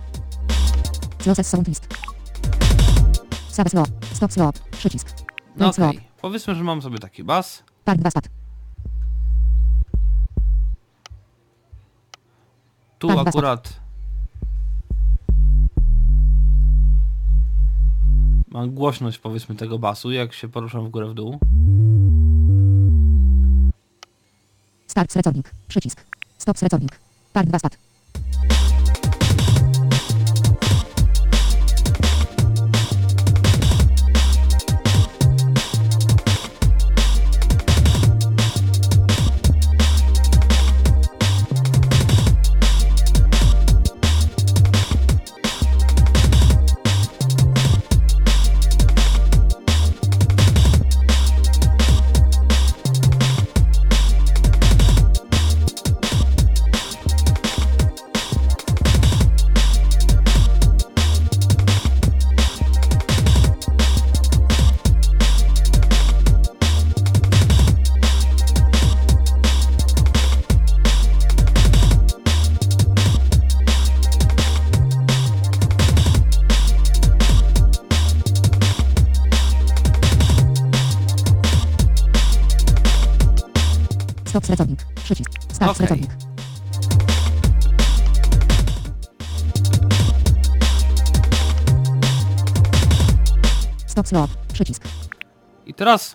[1.26, 1.88] Losses sound list.
[3.50, 3.88] Save slow.
[4.14, 4.52] Stop slow.
[4.72, 5.10] Przycisk.
[5.58, 7.64] No okej, powiedzmy, że mam sobie taki bas.
[7.84, 8.30] Part 2 stat.
[13.00, 13.28] Tu bas.
[13.28, 13.80] akurat
[18.48, 21.40] mam głośność powiedzmy tego basu, jak się poruszam w górę w dół.
[24.90, 25.52] Start selecownik.
[25.68, 26.02] Przycisk.
[26.38, 27.00] Stop selecownik.
[27.34, 27.78] Part 2 stat.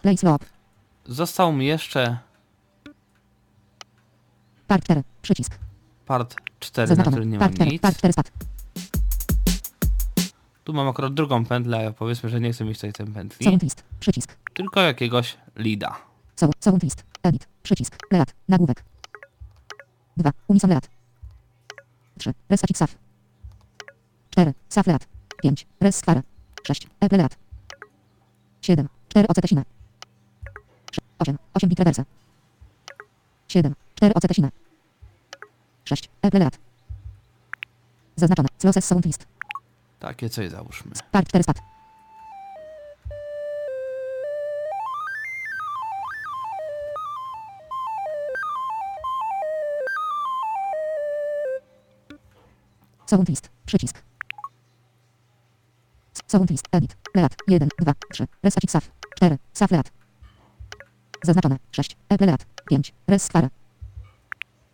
[0.04, 0.44] Play slop.
[1.06, 2.18] został mi jeszcze
[4.66, 5.02] Part 4.
[5.22, 5.58] Przycisk.
[6.06, 7.70] part 4, na którym nie mam Part 4.
[7.70, 7.82] nic.
[7.82, 8.30] Part 4 stat.
[10.64, 13.62] Tu mam akurat drugą pętlę, a powiedzmy, że nie chcę mieć tutaj tej pętli, Sound
[13.62, 13.84] list.
[14.00, 14.36] Przycisk.
[14.54, 15.96] tylko jakiegoś lida.
[16.36, 17.04] Sound, sound list.
[17.22, 17.48] Edit.
[17.62, 17.96] Przycisk.
[18.12, 18.34] Leat.
[18.48, 18.84] Nagłówek.
[20.16, 20.30] 2.
[20.48, 20.88] Unison leat.
[22.18, 22.34] 3.
[22.48, 22.96] Resacik saf.
[24.30, 24.54] 4.
[24.68, 25.06] Saf leat.
[25.42, 25.66] 5.
[25.80, 26.22] Res skwara.
[26.66, 26.86] 6.
[27.00, 27.36] Eple leat.
[28.60, 28.88] 7.
[29.08, 29.28] 4.
[29.28, 29.62] Ocetesina.
[31.18, 31.38] 8.
[31.54, 32.04] 8 bit reverse.
[33.48, 33.74] 7.
[33.94, 34.14] 4.
[34.14, 34.50] Ocetesina.
[35.84, 36.08] 6.
[36.22, 36.58] Eple leat.
[38.16, 38.48] Zaznaczone.
[38.64, 39.26] Losses sound list.
[40.00, 40.92] Takie coś załóżmy.
[41.12, 41.56] Part 4 stat.
[53.06, 53.50] Sound list.
[53.66, 54.02] Przycisk.
[56.26, 56.68] Sound list.
[56.72, 56.96] Edit.
[57.14, 57.34] Leat.
[57.48, 58.26] 1, 2, 3.
[58.42, 58.90] Resacik saf.
[59.16, 59.38] 4.
[59.52, 59.90] Saf leat.
[61.24, 61.56] Zaznaczone.
[61.72, 61.96] 6.
[62.08, 62.46] Eple leat.
[62.68, 62.92] 5.
[63.06, 63.28] Res.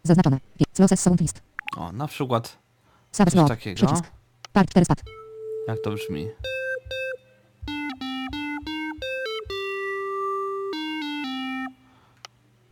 [0.02, 0.38] Zaznaczone.
[0.58, 0.78] 5.
[0.78, 1.42] Losses sound list.
[1.76, 2.58] O, na przykład,
[3.12, 3.76] Save Coś takiego.
[3.86, 4.04] Przycisk.
[4.52, 4.98] Part 4 stat.
[5.68, 6.28] jak to brzmi.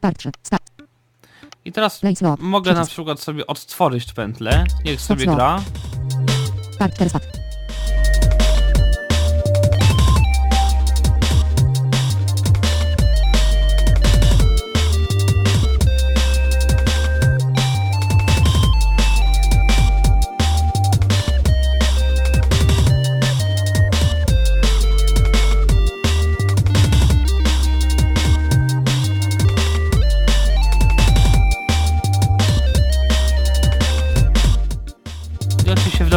[0.01, 0.31] Part 3.
[0.43, 0.61] Stat.
[1.65, 2.93] I teraz Play mogę na Przycisk.
[2.93, 5.63] przykład sobie odtworzyć pętlę, niech sobie gra.
[6.79, 7.38] Part 4 spad.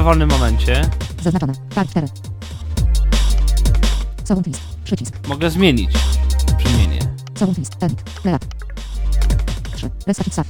[0.01, 0.81] Dowolnym momencie
[1.21, 1.53] Zaznaczone.
[1.75, 2.07] Part 4.
[4.23, 4.61] Sound list.
[4.83, 5.27] Przycisk.
[5.27, 5.91] mogę zmienić
[6.57, 6.99] brzmienie.
[7.39, 7.83] Sound list.
[7.83, 8.25] Edit.
[8.25, 8.45] Lead.
[9.75, 9.89] 3.
[10.07, 10.49] Reset save.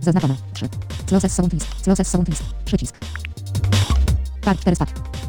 [0.00, 0.36] Zaznaczone.
[0.52, 0.68] 3.
[1.06, 1.66] Closes sound list.
[1.84, 2.42] Closes sound list.
[2.64, 2.96] Przycisk.
[4.40, 5.19] Part 4 spad.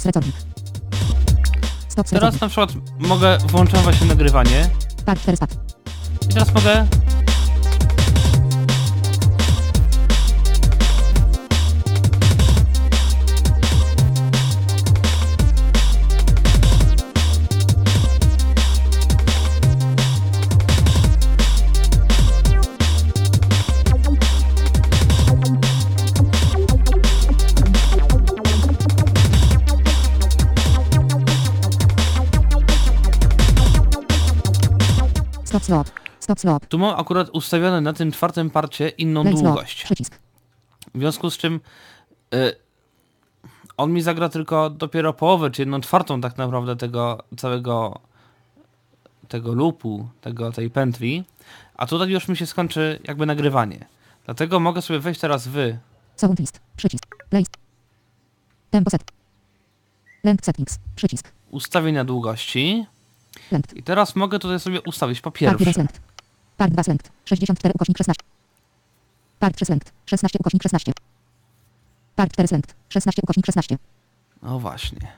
[0.00, 0.26] Start.
[1.88, 4.70] Stop Teraz na przykład mogę włączam właśnie nagrywanie
[5.06, 5.54] Part 4 spad.
[6.24, 6.86] i teraz mogę
[35.52, 35.92] Stop slot.
[36.20, 36.68] Stop slot.
[36.68, 39.84] Tu mam akurat ustawione na tym czwartym parcie inną długość.
[39.84, 40.18] Przycisk.
[40.94, 41.60] W związku z czym
[42.34, 42.56] y,
[43.76, 48.00] on mi zagra tylko dopiero połowę, czy jedną czwartą tak naprawdę tego całego
[49.28, 51.24] tego loopu, tego, tej pętli,
[51.76, 53.86] a tutaj już mi się skończy jakby nagrywanie.
[54.24, 55.56] Dlatego mogę sobie wejść teraz w
[56.16, 56.60] Sound list.
[56.76, 57.06] Przycisk.
[57.30, 57.44] Play.
[58.70, 59.02] Tempo set.
[60.24, 60.78] Length settings.
[60.96, 61.32] Przycisk.
[61.50, 62.86] ustawienia długości
[63.52, 63.74] Length.
[63.74, 66.00] i teraz mogę tutaj sobie ustawić 1 pierwsze length.
[66.56, 67.10] Part 2 length.
[67.24, 68.22] 64 ukośnik 16.
[69.38, 69.92] Part 3 length.
[70.06, 70.92] 16 ukośnik 16.
[72.16, 72.74] Part 4 length.
[72.88, 73.78] 16 ukośnik 16.
[74.42, 75.12] no właśnie.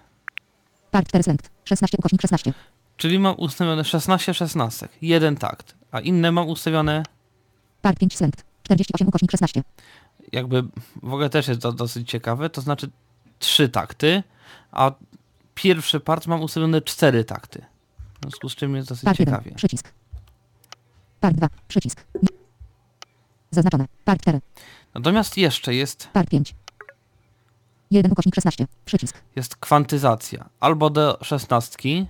[0.91, 1.51] Part 4 length.
[1.65, 2.53] 16 ukośnik 16.
[2.97, 7.03] Czyli mam ustawione 16 16, jeden takt, a inne mam ustawione
[7.83, 8.45] Part 5 length.
[8.63, 9.63] 48 ukośnik 16.
[10.33, 10.63] jakby
[11.03, 12.91] w ogóle też jest to dosyć ciekawe, to znaczy
[13.39, 14.23] trzy takty,
[14.73, 14.93] a
[15.55, 17.65] pierwszy part mam ustawione cztery takty.
[18.25, 19.35] W związku z czym jest dosyć Part 1.
[19.35, 19.57] ciekawie.
[19.57, 19.93] Przycisk.
[21.21, 21.49] Part 2.
[21.69, 22.05] Przycisk.
[23.51, 23.85] Zaznaczone.
[24.05, 24.41] Part 4.
[24.95, 26.55] Natomiast jeszcze jest, Part 5.
[27.91, 28.67] 1 ukośnik 16.
[28.85, 29.17] Przycisk.
[29.37, 30.49] jest kwantyzacja.
[30.61, 32.07] Albo do szesnastki,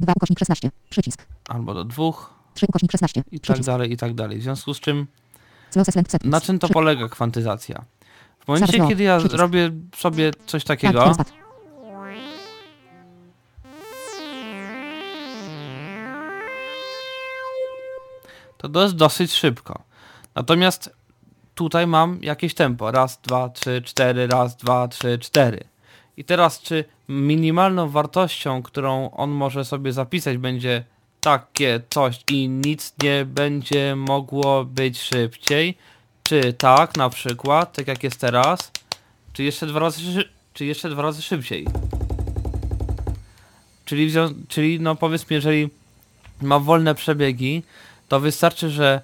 [0.00, 0.70] 2 ukośnik 16.
[0.90, 1.26] Przycisk.
[1.48, 3.20] albo do dwóch 3 ukośnik 16.
[3.20, 3.66] i tak Przycisk.
[3.66, 4.38] dalej, i tak dalej.
[4.38, 5.06] W związku z czym,
[6.24, 7.84] na czym to polega kwantyzacja?
[8.40, 11.16] W momencie, kiedy ja robię sobie coś takiego,
[18.68, 19.82] to jest dosyć szybko.
[20.34, 20.96] Natomiast
[21.54, 22.90] tutaj mam jakieś tempo.
[22.90, 25.64] Raz, dwa, trzy, cztery, raz, dwa, trzy, cztery.
[26.16, 30.84] I teraz czy minimalną wartością, którą on może sobie zapisać będzie
[31.20, 35.78] takie coś i nic nie będzie mogło być szybciej?
[36.22, 38.70] Czy tak na przykład, tak jak jest teraz,
[39.32, 41.66] czy jeszcze dwa razy, czy jeszcze dwa razy szybciej?
[43.84, 44.12] Czyli,
[44.48, 45.68] czyli no powiedzmy, jeżeli
[46.42, 47.62] ma wolne przebiegi,
[48.12, 49.00] to wystarczy, że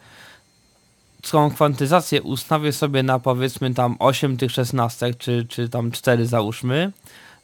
[1.30, 6.92] tą kwantyzację ustawię sobie na powiedzmy tam 8 tych 16, czy, czy tam 4 załóżmy.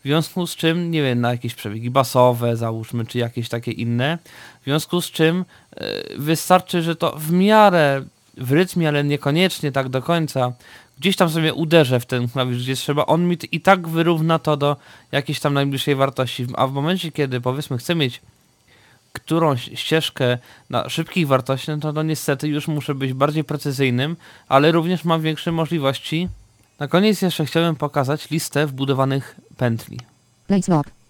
[0.00, 4.18] W związku z czym, nie wiem, na jakieś przebiegi basowe załóżmy, czy jakieś takie inne.
[4.61, 5.44] W związku z czym
[5.77, 8.03] e, wystarczy, że to w miarę
[8.37, 10.53] w rytmie, ale niekoniecznie tak do końca,
[10.99, 14.57] gdzieś tam sobie uderzę w ten klawisz, gdzie trzeba, on mi i tak wyrówna to
[14.57, 14.76] do
[15.12, 16.47] jakiejś tam najbliższej wartości.
[16.55, 18.20] A w momencie, kiedy powiedzmy chcę mieć
[19.14, 20.38] którąś ścieżkę
[20.70, 24.16] na szybkich wartościach, no to, niestety już muszę być bardziej precyzyjnym,
[24.48, 26.28] ale również mam większe możliwości.
[26.78, 29.98] Na koniec jeszcze chciałbym pokazać listę wbudowanych pętli.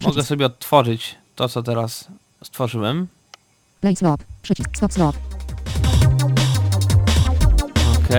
[0.01, 2.09] Mogę sobie odtworzyć to, co teraz
[2.45, 3.07] stworzyłem.
[3.81, 4.21] Play slot.
[4.43, 4.71] Przycisk.
[4.77, 5.17] Stop slot.
[7.95, 8.17] Ok.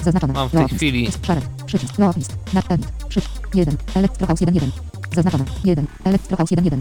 [0.00, 0.32] Zaznaczone.
[0.32, 1.10] Mam w tej chwili-.
[1.66, 1.98] Przycisk.
[1.98, 2.12] Na.
[3.08, 3.30] Przycisk.
[3.54, 3.76] 1.
[3.94, 4.54] Electro House 1.
[4.54, 4.70] 1.
[5.14, 5.44] Zaznaczone.
[5.64, 5.86] 1.
[6.04, 6.64] Electro House 1.
[6.64, 6.80] 1.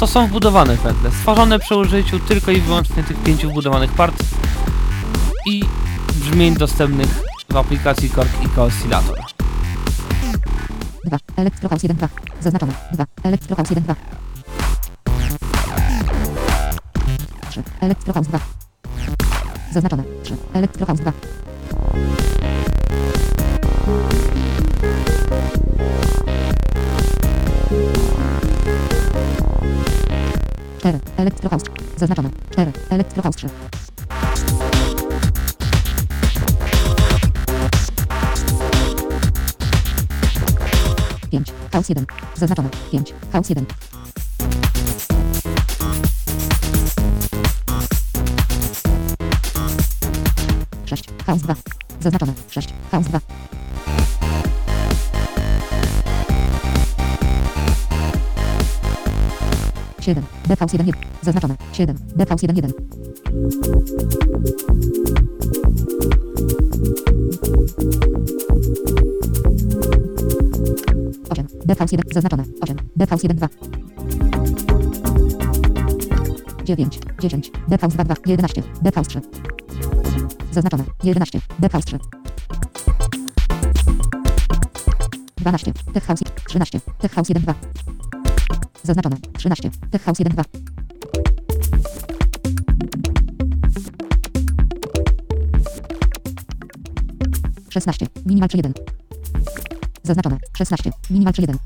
[0.00, 4.14] To są wbudowane pętle, stworzone przy użyciu tylko i wyłącznie tych pięciu wbudowanych part
[5.46, 5.64] i
[6.14, 9.18] brzmień dostępnych w aplikacji Korg i Oscillator.
[11.04, 11.18] 2.
[11.36, 11.96] Electro House 1.
[11.96, 12.08] 2.
[12.40, 12.72] Zaznaczone.
[12.92, 13.04] 2.
[13.22, 13.84] Electro House 1.
[13.84, 13.94] 2.
[17.50, 17.62] 3.
[17.80, 18.38] Electro House 2.
[19.72, 20.04] Zaznaczone.
[20.22, 20.36] 3.
[20.54, 21.12] Electrohouse 2.
[30.80, 31.00] Cztery.
[31.16, 31.64] Electrohouse.
[31.96, 32.30] Zaznaczone.
[32.50, 32.72] 4.
[32.90, 33.48] Electrohouse 3.
[41.30, 41.52] Pięć.
[41.72, 42.06] House 1.
[42.34, 42.68] Zaznaczone.
[42.92, 43.14] 5.
[43.32, 43.66] House 1.
[50.86, 51.04] Sześć.
[51.26, 51.54] House 2.
[52.00, 52.32] Zaznaczone.
[52.50, 52.74] 6.
[52.90, 53.20] House 2.
[60.00, 60.24] Siedem.
[60.48, 61.00] Dev House 1 1.
[61.22, 61.56] Zaznaczone.
[61.72, 61.96] 7.
[62.16, 62.72] Dev House 1 1.
[71.30, 71.46] Osiem.
[71.64, 72.12] Dev House 1.
[72.14, 72.44] Zaznaczone.
[72.60, 72.76] 8.
[72.96, 73.48] Dev House 1 2.
[76.64, 76.98] 9.
[77.20, 77.50] 10.
[77.68, 78.14] Dev House 2 2.
[78.26, 78.62] 11.
[78.82, 79.20] Dev House 3.
[80.52, 80.84] Zaznaczone.
[81.04, 81.40] 11.
[81.58, 81.98] Dev House 3.
[85.36, 85.72] 12.
[85.92, 86.80] Tech House 13.
[86.98, 87.54] Tech House 1 2.
[88.82, 89.29] Zaznaczone.
[89.40, 89.70] 13.
[89.90, 90.44] Tech House 1 2.
[97.70, 98.06] Szesnaście.
[98.26, 98.72] Minimal 3 1.
[100.02, 100.38] Zaznaczone.
[100.58, 100.90] 16.
[101.10, 101.58] Minimal 3 1.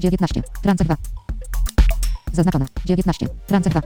[0.00, 0.42] Dziewiętnaście.
[0.62, 0.96] Trance 2.
[2.32, 2.66] Zaznaczone.
[2.84, 3.28] 19.
[3.46, 3.82] Trance 2.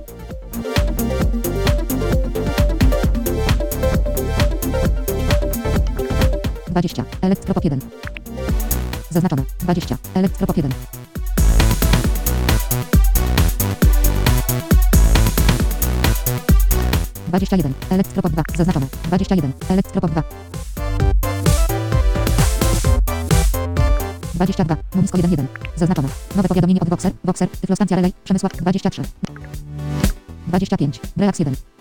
[6.69, 7.05] Dwadzieścia.
[7.21, 7.81] Elektropop 1.
[9.17, 9.43] Zaznaczone.
[9.61, 9.97] 20.
[10.15, 10.73] Elektropop 1.
[17.29, 17.73] Dwadzieścia jeden.
[17.91, 18.43] Elektropop 2.
[18.57, 18.87] Zaznaczone.
[19.05, 19.53] 21.
[19.69, 20.23] Elektropop 2.
[24.35, 24.77] 22.
[24.95, 25.47] Munisko 1 1.
[25.77, 26.09] Zaznaczone.
[26.37, 27.13] Nowe powiadomienie od Voxer.
[27.25, 27.49] Voxer.
[27.49, 28.13] Tyflostancja Relay.
[28.25, 29.03] Przemysław 23.
[30.47, 31.01] 25.
[31.17, 31.76] Relax 1.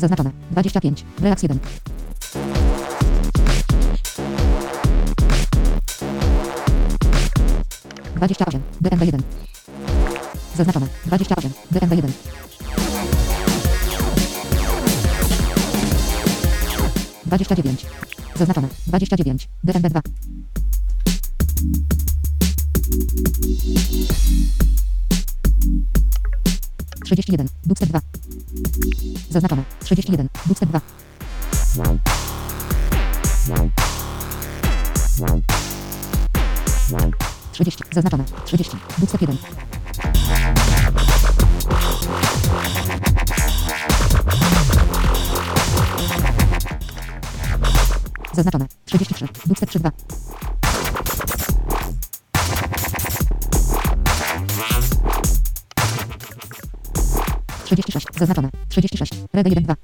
[0.00, 0.30] Zaznaczone.
[0.50, 1.04] 25.
[1.20, 1.58] Relax 1.
[8.16, 8.62] Dwadzieścia osiem.
[8.80, 9.22] DMB jeden.
[10.56, 10.86] Zaznaczone.
[11.06, 11.50] Dwadzieścia osiem.
[11.70, 12.12] DMB jeden.
[17.26, 17.86] Dwadzieścia dziewięć.
[18.36, 18.68] Zaznaczone.
[18.86, 19.48] Dwadzieścia dziewięć.
[19.64, 20.00] DMB dwa.
[27.04, 27.48] Trzydzieści jeden.
[27.66, 28.00] Dubstep dwa.
[29.30, 29.62] Zaznaczone.
[29.84, 30.28] Trzydzieści jeden.
[30.46, 30.80] Dubstep dwa.
[37.52, 37.84] Trzydzieści.
[37.92, 38.24] Zaznaczone.
[38.44, 38.76] Trzydzieści.
[38.98, 39.36] Dubstep jeden.
[48.34, 48.66] Zaznaczone.
[48.86, 49.26] 33.
[49.46, 49.90] Dubstep 3 2.
[57.70, 58.06] Trzydzieści sześć.
[58.18, 58.48] Zaznaczone.
[58.68, 59.12] Trzydzieści sześć.
[59.32, 59.74] Rede jeden dwa.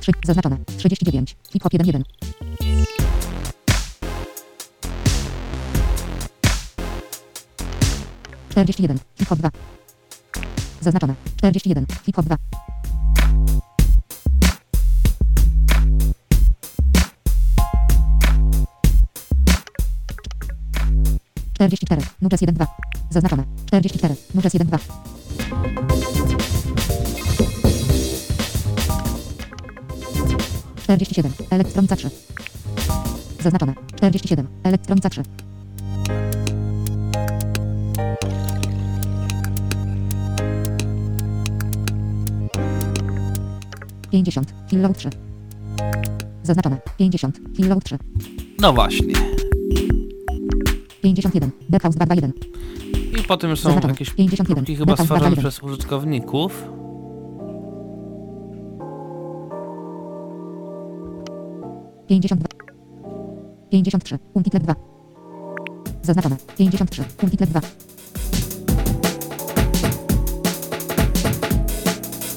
[0.00, 0.12] Trzy.
[0.24, 0.58] Zaznaczone.
[0.78, 1.36] Trzydzieści dziewięć.
[1.52, 2.04] Hip hop jeden jeden.
[8.50, 8.98] Czterdzieści jeden.
[9.18, 9.50] Hip hop dwa.
[10.80, 11.14] Zaznaczone.
[11.36, 11.86] Czterdzieści jeden.
[12.06, 12.36] Hip hop dwa.
[21.66, 22.02] Czterdzieści cztery.
[22.22, 22.66] Nuges jeden dwa.
[23.10, 23.44] Zaznaczone.
[23.66, 24.14] Czterdzieści cztery.
[24.34, 24.78] Nuges jeden dwa.
[30.82, 31.32] Czterdzieści siedem.
[31.50, 32.10] Elektronica trzy.
[33.42, 33.74] Zaznaczone.
[33.96, 34.46] Czterdzieści siedem.
[34.62, 35.22] Elektronica trzy.
[44.10, 44.54] Pięćdziesiąt.
[44.70, 45.10] Kilowatt trzy.
[46.42, 46.80] Zaznaczone.
[46.98, 47.40] Pięćdziesiąt.
[47.56, 47.98] Kilowatt trzy.
[48.60, 49.35] No właśnie.
[51.06, 51.50] Pięćdziesiąt jeden.
[51.68, 52.32] Deadhouse dwa dwa jeden.
[53.20, 53.92] I potem są Zaznaczone.
[53.92, 54.56] jakieś 51.
[54.56, 55.50] próbki chyba Deadhouse stworzone 21.
[55.50, 56.64] przez użytkowników.
[62.06, 62.48] Pięćdziesiąt dwa.
[63.70, 64.18] Pięćdziesiąt trzy.
[64.34, 64.74] Untitled dwa.
[66.02, 66.36] Zaznaczone.
[66.58, 67.04] Pięćdziesiąt trzy.
[67.22, 67.60] Untitled dwa.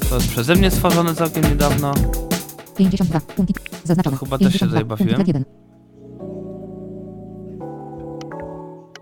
[0.10, 1.94] To jest przeze mnie stworzone całkiem niedawno.
[2.78, 3.22] Pięćdziesiąt dwa.
[3.38, 3.60] Untit.
[3.84, 4.18] Zaznaczone.
[4.18, 4.98] Chyba też się 52.
[4.98, 5.69] tutaj bawiłem.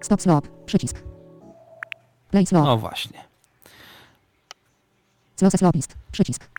[0.01, 0.47] Stop slope.
[0.65, 1.03] Przycisk.
[2.31, 2.65] Play slope.
[2.65, 3.23] No właśnie.
[5.35, 5.95] Slope slopist.
[6.11, 6.49] Przycisk.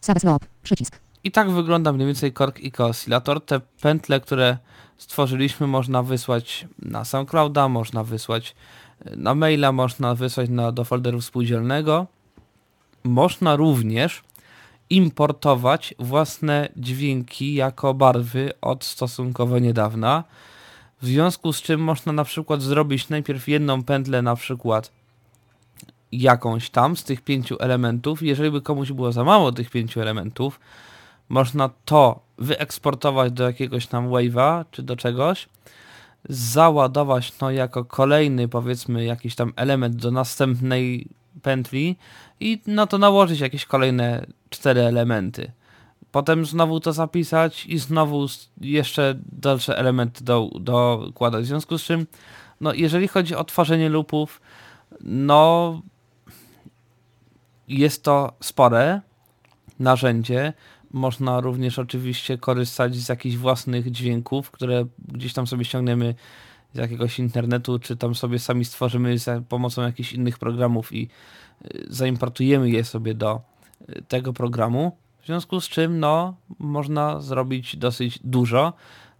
[0.00, 0.46] Save slope.
[0.62, 1.00] Przycisk.
[1.24, 3.44] I tak wygląda mniej więcej Korg i Oscillator.
[3.44, 4.58] Te pętle, które
[4.98, 8.54] stworzyliśmy, można wysłać na SoundClouda, można wysłać
[9.16, 12.06] Na maila można wysłać na, do folderu współdzielnego.
[13.04, 14.22] Można również
[14.90, 20.24] importować własne dźwięki jako barwy od stosunkowo niedawna.
[21.04, 24.92] W związku z czym można na przykład zrobić najpierw jedną pętlę na przykład
[26.12, 28.22] jakąś tam z tych pięciu elementów.
[28.22, 30.60] Jeżeli by komuś było za mało tych pięciu elementów,
[31.28, 35.48] można to wyeksportować do jakiegoś tam wave'a czy do czegoś,
[36.28, 41.08] załadować no jako kolejny powiedzmy jakiś tam element do następnej
[41.42, 41.96] pętli
[42.40, 45.52] i na to nałożyć jakieś kolejne cztery elementy.
[46.14, 48.26] Potem znowu to zapisać i znowu
[48.60, 51.44] jeszcze dalsze elementy do, dokładać.
[51.44, 52.06] W związku z czym,
[52.60, 54.40] no jeżeli chodzi o tworzenie loopów,
[55.00, 55.82] no
[57.68, 59.00] jest to spore
[59.78, 60.52] narzędzie.
[60.90, 66.14] Można również oczywiście korzystać z jakichś własnych dźwięków, które gdzieś tam sobie ściągniemy
[66.72, 71.08] z jakiegoś internetu, czy tam sobie sami stworzymy za pomocą jakichś innych programów i
[71.74, 73.40] y, zaimportujemy je sobie do
[73.88, 75.03] y, tego programu.
[75.24, 78.72] W związku z czym, no, można zrobić dosyć dużo.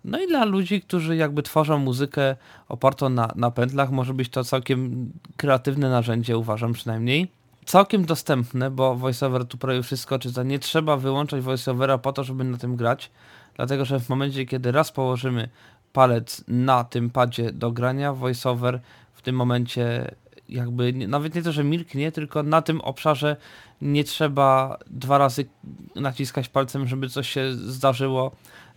[0.05, 2.36] No i dla ludzi, którzy jakby tworzą muzykę
[2.68, 7.28] opartą na, na pętlach, może być to całkiem kreatywne narzędzie, uważam przynajmniej
[7.64, 10.42] całkiem dostępne, bo VoiceOver tu prawie wszystko czyta.
[10.42, 13.11] Nie trzeba wyłączać VoiceOvera po to, żeby na tym grać,
[13.55, 15.48] dlatego że w momencie, kiedy raz położymy
[15.92, 18.80] palec na tym padzie do grania, VoiceOver
[19.14, 20.14] w tym momencie
[20.55, 23.36] jakby nawet nie to, że milknie, tylko na tym obszarze
[23.82, 25.46] nie trzeba dwa razy
[25.94, 28.30] naciskać palcem, żeby coś się zdarzyło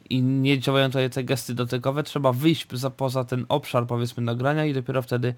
[0.09, 2.03] i nie działają tutaj te gesty dotykowe.
[2.03, 5.33] Trzeba wyjść za, poza ten obszar powiedzmy nagrania i dopiero wtedy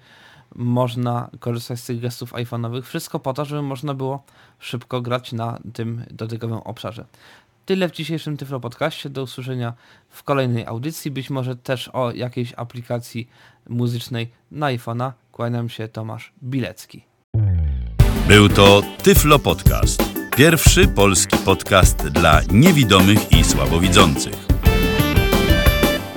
[0.54, 2.82] można korzystać z tych gestów iPhone'owych.
[2.82, 4.22] Wszystko po to, żeby można było
[4.58, 7.04] szybko grać na tym dotykowym obszarze.
[7.70, 9.10] Tyle w dzisiejszym Tyflo Podcaście.
[9.10, 9.74] Do usłyszenia
[10.08, 11.10] w kolejnej audycji.
[11.10, 13.28] Być może też o jakiejś aplikacji
[13.68, 15.12] muzycznej na iPhone'a.
[15.32, 17.04] Kłaniam się, Tomasz Bilecki.
[18.28, 20.02] Był to Tyflo Podcast.
[20.36, 24.46] Pierwszy polski podcast dla niewidomych i słabowidzących.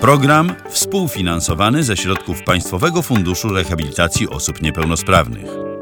[0.01, 5.72] Program współfinansowany ze środków Państwowego Funduszu Rehabilitacji Osób Niepełnosprawnych.